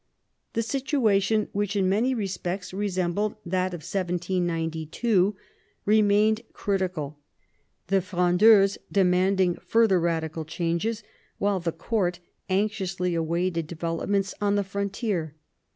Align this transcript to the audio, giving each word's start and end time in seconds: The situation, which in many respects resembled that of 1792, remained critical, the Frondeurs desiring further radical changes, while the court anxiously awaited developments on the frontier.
The 0.53 0.63
situation, 0.63 1.47
which 1.51 1.75
in 1.75 1.87
many 1.87 2.15
respects 2.15 2.73
resembled 2.73 3.35
that 3.45 3.67
of 3.71 3.83
1792, 3.85 5.35
remained 5.85 6.41
critical, 6.53 7.19
the 7.85 8.01
Frondeurs 8.01 8.79
desiring 8.91 9.57
further 9.57 9.99
radical 9.99 10.43
changes, 10.43 11.03
while 11.37 11.59
the 11.59 11.71
court 11.71 12.17
anxiously 12.49 13.13
awaited 13.13 13.67
developments 13.67 14.33
on 14.41 14.55
the 14.55 14.63
frontier. 14.63 15.35